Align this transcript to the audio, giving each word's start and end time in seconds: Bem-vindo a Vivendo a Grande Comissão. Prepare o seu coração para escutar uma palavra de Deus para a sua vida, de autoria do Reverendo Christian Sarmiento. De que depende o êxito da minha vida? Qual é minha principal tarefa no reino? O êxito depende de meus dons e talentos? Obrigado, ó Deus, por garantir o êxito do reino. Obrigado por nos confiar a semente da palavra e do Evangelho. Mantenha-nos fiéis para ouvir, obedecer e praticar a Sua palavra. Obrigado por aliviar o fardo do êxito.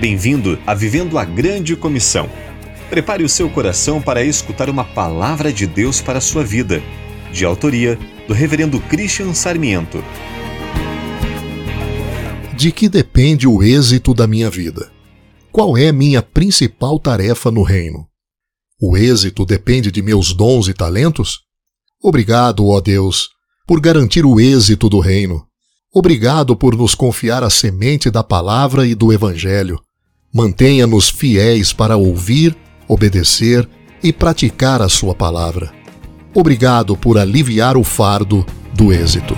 Bem-vindo 0.00 0.58
a 0.66 0.72
Vivendo 0.72 1.18
a 1.18 1.26
Grande 1.26 1.76
Comissão. 1.76 2.26
Prepare 2.88 3.22
o 3.22 3.28
seu 3.28 3.50
coração 3.50 4.00
para 4.00 4.24
escutar 4.24 4.70
uma 4.70 4.82
palavra 4.82 5.52
de 5.52 5.66
Deus 5.66 6.00
para 6.00 6.16
a 6.16 6.22
sua 6.22 6.42
vida, 6.42 6.82
de 7.30 7.44
autoria 7.44 7.98
do 8.26 8.32
Reverendo 8.32 8.80
Christian 8.80 9.34
Sarmiento. 9.34 10.02
De 12.56 12.72
que 12.72 12.88
depende 12.88 13.46
o 13.46 13.62
êxito 13.62 14.14
da 14.14 14.26
minha 14.26 14.48
vida? 14.48 14.90
Qual 15.52 15.76
é 15.76 15.92
minha 15.92 16.22
principal 16.22 16.98
tarefa 16.98 17.50
no 17.50 17.62
reino? 17.62 18.06
O 18.80 18.96
êxito 18.96 19.44
depende 19.44 19.92
de 19.92 20.00
meus 20.00 20.32
dons 20.32 20.66
e 20.66 20.72
talentos? 20.72 21.40
Obrigado, 22.02 22.66
ó 22.66 22.80
Deus, 22.80 23.28
por 23.66 23.78
garantir 23.82 24.24
o 24.24 24.40
êxito 24.40 24.88
do 24.88 24.98
reino. 24.98 25.44
Obrigado 25.92 26.56
por 26.56 26.74
nos 26.74 26.94
confiar 26.94 27.44
a 27.44 27.50
semente 27.50 28.10
da 28.10 28.24
palavra 28.24 28.86
e 28.86 28.94
do 28.94 29.12
Evangelho. 29.12 29.78
Mantenha-nos 30.32 31.10
fiéis 31.10 31.72
para 31.72 31.96
ouvir, 31.96 32.56
obedecer 32.86 33.68
e 34.00 34.12
praticar 34.12 34.80
a 34.80 34.88
Sua 34.88 35.12
palavra. 35.12 35.72
Obrigado 36.32 36.96
por 36.96 37.18
aliviar 37.18 37.76
o 37.76 37.82
fardo 37.82 38.46
do 38.72 38.92
êxito. 38.92 39.34